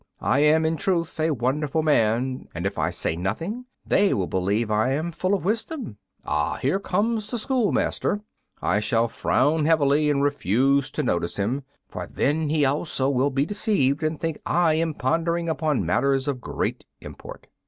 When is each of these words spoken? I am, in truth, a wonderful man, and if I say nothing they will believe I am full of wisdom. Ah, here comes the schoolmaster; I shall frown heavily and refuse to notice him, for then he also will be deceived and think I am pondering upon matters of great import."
I 0.23 0.39
am, 0.39 0.65
in 0.65 0.77
truth, 0.77 1.19
a 1.19 1.29
wonderful 1.29 1.83
man, 1.83 2.47
and 2.55 2.65
if 2.65 2.79
I 2.79 2.89
say 2.89 3.15
nothing 3.15 3.65
they 3.85 4.15
will 4.15 4.25
believe 4.25 4.71
I 4.71 4.93
am 4.93 5.11
full 5.11 5.35
of 5.35 5.45
wisdom. 5.45 5.97
Ah, 6.25 6.55
here 6.57 6.79
comes 6.79 7.29
the 7.29 7.37
schoolmaster; 7.37 8.21
I 8.63 8.79
shall 8.79 9.07
frown 9.07 9.65
heavily 9.65 10.09
and 10.09 10.23
refuse 10.23 10.89
to 10.93 11.03
notice 11.03 11.37
him, 11.37 11.61
for 11.87 12.07
then 12.07 12.49
he 12.49 12.65
also 12.65 13.11
will 13.11 13.29
be 13.29 13.45
deceived 13.45 14.01
and 14.01 14.19
think 14.19 14.39
I 14.43 14.73
am 14.73 14.95
pondering 14.95 15.47
upon 15.47 15.85
matters 15.85 16.27
of 16.27 16.41
great 16.41 16.83
import." 17.01 17.45